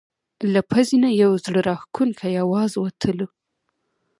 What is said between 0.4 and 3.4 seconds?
له پزې نه یو زړه راښکونکی اواز وتله.